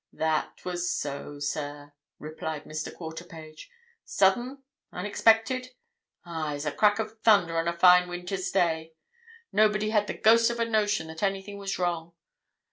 [0.13, 2.91] "That was so, sir," replied Mr.
[2.91, 3.69] Quarterpage.
[4.03, 4.63] "Sudden?
[4.91, 5.75] Unexpected?
[6.25, 8.93] Aye, as a crack of thunder on a fine winter's day.
[9.51, 12.15] Nobody had the ghost of a notion that anything was wrong.